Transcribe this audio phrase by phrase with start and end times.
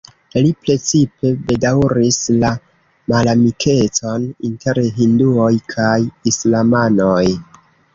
[0.43, 2.51] Li precipe bedaŭris la
[3.15, 5.97] malamikecon inter hinduoj kaj
[6.35, 7.27] islamanoj.